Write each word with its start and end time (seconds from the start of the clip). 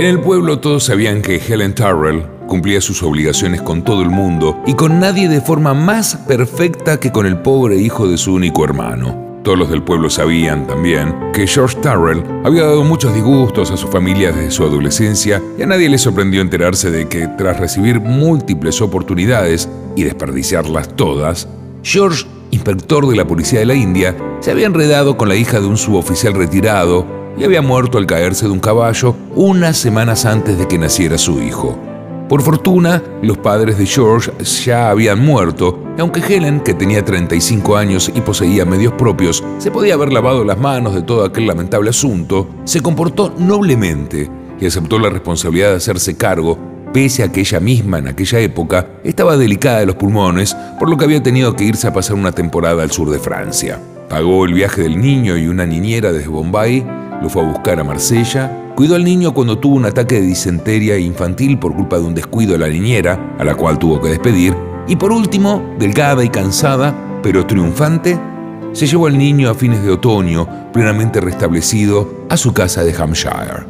En 0.00 0.06
el 0.06 0.20
pueblo 0.20 0.60
todos 0.60 0.84
sabían 0.84 1.22
que 1.22 1.42
Helen 1.44 1.74
Tyrrell 1.74 2.22
cumplía 2.46 2.80
sus 2.80 3.02
obligaciones 3.02 3.60
con 3.62 3.82
todo 3.82 4.02
el 4.02 4.10
mundo 4.10 4.62
y 4.64 4.74
con 4.74 5.00
nadie 5.00 5.28
de 5.28 5.40
forma 5.40 5.74
más 5.74 6.14
perfecta 6.28 7.00
que 7.00 7.10
con 7.10 7.26
el 7.26 7.38
pobre 7.38 7.78
hijo 7.78 8.06
de 8.06 8.16
su 8.16 8.32
único 8.32 8.64
hermano. 8.64 9.40
Todos 9.42 9.58
los 9.58 9.70
del 9.70 9.82
pueblo 9.82 10.08
sabían 10.08 10.68
también 10.68 11.12
que 11.34 11.48
George 11.48 11.78
Tyrrell 11.82 12.22
había 12.44 12.62
dado 12.62 12.84
muchos 12.84 13.12
disgustos 13.12 13.72
a 13.72 13.76
su 13.76 13.88
familia 13.88 14.30
desde 14.30 14.52
su 14.52 14.62
adolescencia 14.62 15.42
y 15.58 15.62
a 15.62 15.66
nadie 15.66 15.88
le 15.88 15.98
sorprendió 15.98 16.42
enterarse 16.42 16.92
de 16.92 17.08
que 17.08 17.26
tras 17.36 17.58
recibir 17.58 17.98
múltiples 17.98 18.80
oportunidades 18.80 19.68
y 19.96 20.04
desperdiciarlas 20.04 20.94
todas, 20.94 21.48
George, 21.82 22.24
inspector 22.52 23.08
de 23.08 23.16
la 23.16 23.26
policía 23.26 23.58
de 23.58 23.66
la 23.66 23.74
India, 23.74 24.16
se 24.38 24.52
había 24.52 24.66
enredado 24.66 25.16
con 25.16 25.28
la 25.28 25.34
hija 25.34 25.58
de 25.58 25.66
un 25.66 25.76
suboficial 25.76 26.34
retirado 26.34 27.17
y 27.38 27.44
había 27.44 27.62
muerto 27.62 27.98
al 27.98 28.06
caerse 28.06 28.46
de 28.46 28.52
un 28.52 28.60
caballo 28.60 29.14
unas 29.34 29.76
semanas 29.76 30.24
antes 30.24 30.58
de 30.58 30.66
que 30.66 30.78
naciera 30.78 31.18
su 31.18 31.40
hijo. 31.40 31.78
Por 32.28 32.42
fortuna, 32.42 33.02
los 33.22 33.38
padres 33.38 33.78
de 33.78 33.86
George 33.86 34.30
ya 34.42 34.90
habían 34.90 35.24
muerto, 35.24 35.82
y 35.96 36.00
aunque 36.00 36.20
Helen, 36.20 36.60
que 36.60 36.74
tenía 36.74 37.02
35 37.02 37.76
años 37.76 38.12
y 38.14 38.20
poseía 38.20 38.66
medios 38.66 38.92
propios, 38.92 39.42
se 39.56 39.70
podía 39.70 39.94
haber 39.94 40.12
lavado 40.12 40.44
las 40.44 40.58
manos 40.58 40.94
de 40.94 41.00
todo 41.00 41.24
aquel 41.24 41.46
lamentable 41.46 41.88
asunto, 41.88 42.46
se 42.64 42.82
comportó 42.82 43.32
noblemente 43.38 44.30
y 44.60 44.66
aceptó 44.66 44.98
la 44.98 45.08
responsabilidad 45.08 45.70
de 45.70 45.76
hacerse 45.76 46.18
cargo, 46.18 46.58
pese 46.92 47.22
a 47.22 47.32
que 47.32 47.40
ella 47.40 47.60
misma 47.60 47.98
en 47.98 48.08
aquella 48.08 48.40
época 48.40 48.86
estaba 49.04 49.38
delicada 49.38 49.80
de 49.80 49.86
los 49.86 49.96
pulmones, 49.96 50.54
por 50.78 50.90
lo 50.90 50.98
que 50.98 51.06
había 51.06 51.22
tenido 51.22 51.56
que 51.56 51.64
irse 51.64 51.86
a 51.86 51.94
pasar 51.94 52.16
una 52.16 52.32
temporada 52.32 52.82
al 52.82 52.90
sur 52.90 53.10
de 53.10 53.18
Francia. 53.18 53.80
Pagó 54.10 54.44
el 54.44 54.52
viaje 54.52 54.82
del 54.82 55.00
niño 55.00 55.38
y 55.38 55.48
una 55.48 55.64
niñera 55.64 56.12
desde 56.12 56.28
Bombay, 56.28 56.84
lo 57.22 57.28
fue 57.28 57.42
a 57.42 57.46
buscar 57.46 57.80
a 57.80 57.84
Marsella 57.84 58.64
Cuidó 58.78 58.94
al 58.94 59.02
niño 59.02 59.34
cuando 59.34 59.58
tuvo 59.58 59.74
un 59.74 59.86
ataque 59.86 60.20
de 60.20 60.26
disentería 60.28 60.96
infantil 60.96 61.58
por 61.58 61.74
culpa 61.74 61.98
de 61.98 62.04
un 62.04 62.14
descuido 62.14 62.52
de 62.52 62.58
la 62.58 62.68
niñera, 62.68 63.34
a 63.36 63.42
la 63.42 63.56
cual 63.56 63.76
tuvo 63.76 64.00
que 64.00 64.10
despedir. 64.10 64.54
Y 64.86 64.94
por 64.94 65.10
último, 65.10 65.74
delgada 65.80 66.22
y 66.22 66.28
cansada, 66.28 66.94
pero 67.20 67.44
triunfante, 67.44 68.16
se 68.70 68.86
llevó 68.86 69.08
al 69.08 69.18
niño 69.18 69.50
a 69.50 69.56
fines 69.56 69.82
de 69.82 69.90
otoño, 69.90 70.70
plenamente 70.72 71.20
restablecido, 71.20 72.26
a 72.28 72.36
su 72.36 72.52
casa 72.52 72.84
de 72.84 72.94
Hampshire. 72.94 73.66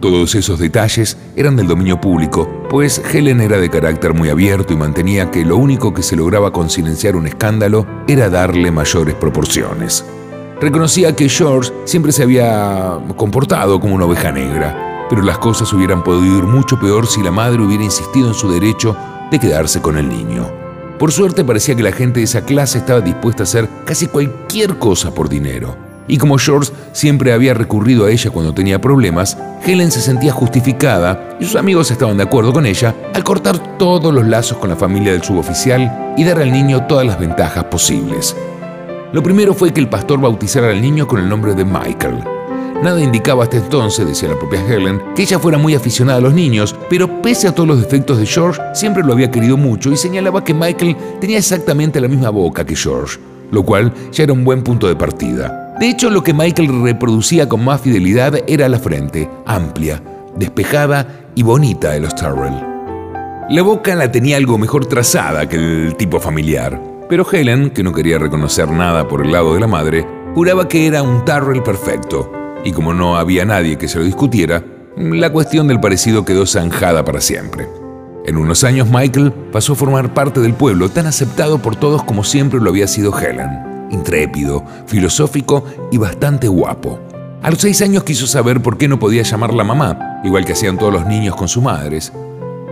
Todos 0.00 0.34
esos 0.34 0.58
detalles 0.58 1.16
eran 1.34 1.56
del 1.56 1.66
dominio 1.66 1.98
público, 1.98 2.66
pues 2.68 3.00
Helen 3.14 3.40
era 3.40 3.56
de 3.56 3.70
carácter 3.70 4.12
muy 4.12 4.28
abierto 4.28 4.74
y 4.74 4.76
mantenía 4.76 5.30
que 5.30 5.42
lo 5.42 5.56
único 5.56 5.94
que 5.94 6.02
se 6.02 6.16
lograba 6.16 6.52
con 6.52 6.68
silenciar 6.68 7.16
un 7.16 7.28
escándalo 7.28 7.86
era 8.06 8.28
darle 8.28 8.70
mayores 8.70 9.14
proporciones. 9.14 10.04
Reconocía 10.58 11.14
que 11.14 11.28
George 11.28 11.70
siempre 11.84 12.12
se 12.12 12.22
había 12.22 12.98
comportado 13.16 13.78
como 13.78 13.94
una 13.94 14.06
oveja 14.06 14.32
negra, 14.32 15.06
pero 15.10 15.20
las 15.20 15.36
cosas 15.36 15.70
hubieran 15.74 16.02
podido 16.02 16.38
ir 16.38 16.44
mucho 16.44 16.80
peor 16.80 17.06
si 17.06 17.22
la 17.22 17.30
madre 17.30 17.60
hubiera 17.60 17.84
insistido 17.84 18.28
en 18.28 18.34
su 18.34 18.50
derecho 18.50 18.96
de 19.30 19.38
quedarse 19.38 19.82
con 19.82 19.98
el 19.98 20.08
niño. 20.08 20.50
Por 20.98 21.12
suerte 21.12 21.44
parecía 21.44 21.76
que 21.76 21.82
la 21.82 21.92
gente 21.92 22.20
de 22.20 22.24
esa 22.24 22.46
clase 22.46 22.78
estaba 22.78 23.02
dispuesta 23.02 23.42
a 23.42 23.44
hacer 23.44 23.68
casi 23.84 24.06
cualquier 24.06 24.78
cosa 24.78 25.12
por 25.12 25.28
dinero. 25.28 25.76
Y 26.08 26.16
como 26.16 26.38
George 26.38 26.72
siempre 26.92 27.34
había 27.34 27.52
recurrido 27.52 28.06
a 28.06 28.10
ella 28.10 28.30
cuando 28.30 28.54
tenía 28.54 28.80
problemas, 28.80 29.36
Helen 29.62 29.90
se 29.90 30.00
sentía 30.00 30.32
justificada 30.32 31.36
y 31.38 31.44
sus 31.44 31.56
amigos 31.56 31.90
estaban 31.90 32.16
de 32.16 32.22
acuerdo 32.22 32.54
con 32.54 32.64
ella 32.64 32.94
al 33.12 33.24
cortar 33.24 33.76
todos 33.76 34.14
los 34.14 34.26
lazos 34.26 34.56
con 34.56 34.70
la 34.70 34.76
familia 34.76 35.12
del 35.12 35.22
suboficial 35.22 36.14
y 36.16 36.24
dar 36.24 36.40
al 36.40 36.50
niño 36.50 36.86
todas 36.86 37.04
las 37.04 37.18
ventajas 37.18 37.64
posibles. 37.64 38.34
Lo 39.12 39.22
primero 39.22 39.54
fue 39.54 39.72
que 39.72 39.80
el 39.80 39.88
pastor 39.88 40.20
bautizara 40.20 40.70
al 40.70 40.82
niño 40.82 41.06
con 41.06 41.20
el 41.20 41.28
nombre 41.28 41.54
de 41.54 41.64
Michael. 41.64 42.24
Nada 42.82 43.00
indicaba 43.00 43.44
hasta 43.44 43.56
entonces, 43.56 44.06
decía 44.06 44.28
la 44.28 44.38
propia 44.38 44.60
Helen, 44.66 45.00
que 45.14 45.22
ella 45.22 45.38
fuera 45.38 45.58
muy 45.58 45.74
aficionada 45.74 46.18
a 46.18 46.22
los 46.22 46.34
niños, 46.34 46.74
pero 46.90 47.22
pese 47.22 47.48
a 47.48 47.54
todos 47.54 47.68
los 47.68 47.80
defectos 47.80 48.18
de 48.18 48.26
George, 48.26 48.60
siempre 48.74 49.02
lo 49.02 49.12
había 49.12 49.30
querido 49.30 49.56
mucho 49.56 49.90
y 49.90 49.96
señalaba 49.96 50.44
que 50.44 50.52
Michael 50.52 50.96
tenía 51.20 51.38
exactamente 51.38 52.00
la 52.00 52.08
misma 52.08 52.30
boca 52.30 52.66
que 52.66 52.76
George, 52.76 53.18
lo 53.50 53.62
cual 53.62 53.92
ya 54.12 54.24
era 54.24 54.32
un 54.32 54.44
buen 54.44 54.62
punto 54.62 54.88
de 54.88 54.96
partida. 54.96 55.74
De 55.80 55.88
hecho, 55.88 56.10
lo 56.10 56.22
que 56.22 56.34
Michael 56.34 56.82
reproducía 56.82 57.48
con 57.48 57.64
más 57.64 57.80
fidelidad 57.80 58.34
era 58.46 58.68
la 58.68 58.78
frente, 58.78 59.30
amplia, 59.46 60.02
despejada 60.36 61.06
y 61.34 61.42
bonita 61.42 61.92
de 61.92 62.00
los 62.00 62.14
Tyrrell. 62.14 62.62
La 63.48 63.62
boca 63.62 63.94
la 63.94 64.10
tenía 64.10 64.36
algo 64.36 64.58
mejor 64.58 64.86
trazada 64.86 65.48
que 65.48 65.56
el 65.56 65.94
tipo 65.96 66.18
familiar. 66.18 66.95
Pero 67.08 67.24
Helen, 67.30 67.70
que 67.70 67.84
no 67.84 67.92
quería 67.92 68.18
reconocer 68.18 68.68
nada 68.68 69.06
por 69.06 69.24
el 69.24 69.30
lado 69.30 69.54
de 69.54 69.60
la 69.60 69.68
madre, 69.68 70.06
juraba 70.34 70.66
que 70.66 70.86
era 70.86 71.02
un 71.02 71.24
Tarrell 71.24 71.62
perfecto, 71.62 72.32
y 72.64 72.72
como 72.72 72.92
no 72.92 73.16
había 73.16 73.44
nadie 73.44 73.78
que 73.78 73.86
se 73.86 73.98
lo 73.98 74.04
discutiera, 74.04 74.64
la 74.96 75.30
cuestión 75.30 75.68
del 75.68 75.78
parecido 75.78 76.24
quedó 76.24 76.46
zanjada 76.46 77.04
para 77.04 77.20
siempre. 77.20 77.68
En 78.24 78.36
unos 78.36 78.64
años 78.64 78.88
Michael 78.90 79.32
pasó 79.52 79.74
a 79.74 79.76
formar 79.76 80.14
parte 80.14 80.40
del 80.40 80.54
pueblo, 80.54 80.88
tan 80.88 81.06
aceptado 81.06 81.58
por 81.58 81.76
todos 81.76 82.02
como 82.02 82.24
siempre 82.24 82.58
lo 82.60 82.70
había 82.70 82.88
sido 82.88 83.16
Helen, 83.16 83.88
intrépido, 83.92 84.64
filosófico 84.86 85.64
y 85.92 85.98
bastante 85.98 86.48
guapo. 86.48 86.98
A 87.40 87.50
los 87.50 87.60
seis 87.60 87.82
años 87.82 88.02
quiso 88.02 88.26
saber 88.26 88.60
por 88.60 88.78
qué 88.78 88.88
no 88.88 88.98
podía 88.98 89.22
llamarla 89.22 89.62
mamá, 89.62 90.20
igual 90.24 90.44
que 90.44 90.54
hacían 90.54 90.76
todos 90.76 90.92
los 90.92 91.06
niños 91.06 91.36
con 91.36 91.46
sus 91.46 91.62
madres, 91.62 92.12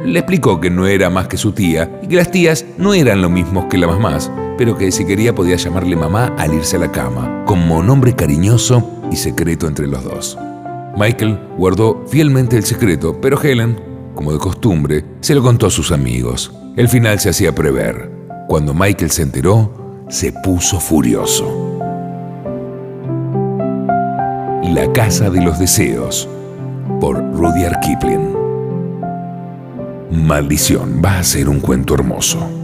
le 0.04 0.18
explicó 0.18 0.60
que 0.60 0.70
no 0.70 0.86
era 0.86 1.08
más 1.10 1.28
que 1.28 1.36
su 1.36 1.52
tía 1.52 1.98
y 2.02 2.08
que 2.08 2.16
las 2.16 2.30
tías 2.30 2.64
no 2.76 2.94
eran 2.94 3.22
lo 3.22 3.30
mismo 3.30 3.68
que 3.68 3.78
las 3.78 3.90
mamás, 3.90 4.30
pero 4.58 4.76
que 4.76 4.92
si 4.92 5.04
quería 5.04 5.34
podía 5.34 5.56
llamarle 5.56 5.96
mamá 5.96 6.34
al 6.38 6.54
irse 6.54 6.76
a 6.76 6.80
la 6.80 6.92
cama, 6.92 7.44
como 7.46 7.82
nombre 7.82 8.14
cariñoso 8.14 9.02
y 9.10 9.16
secreto 9.16 9.66
entre 9.66 9.86
los 9.86 10.04
dos. 10.04 10.38
Michael 10.96 11.40
guardó 11.56 12.04
fielmente 12.06 12.56
el 12.56 12.64
secreto, 12.64 13.20
pero 13.20 13.40
Helen, 13.42 13.80
como 14.14 14.32
de 14.32 14.38
costumbre, 14.38 15.04
se 15.20 15.34
lo 15.34 15.42
contó 15.42 15.66
a 15.66 15.70
sus 15.70 15.90
amigos. 15.90 16.52
El 16.76 16.88
final 16.88 17.18
se 17.18 17.30
hacía 17.30 17.54
prever. 17.54 18.10
Cuando 18.46 18.74
Michael 18.74 19.10
se 19.10 19.22
enteró, 19.22 20.04
se 20.08 20.32
puso 20.32 20.78
furioso. 20.78 21.80
La 24.62 24.92
Casa 24.92 25.30
de 25.30 25.40
los 25.40 25.58
Deseos, 25.58 26.28
por 27.00 27.16
Rudyard 27.34 27.80
Kipling. 27.80 28.43
Maldición, 30.10 31.00
va 31.04 31.18
a 31.18 31.24
ser 31.24 31.48
un 31.48 31.60
cuento 31.60 31.94
hermoso. 31.94 32.63